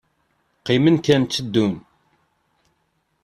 Qqimen 0.59 0.97
kan 1.05 1.23
tteddun. 1.23 1.73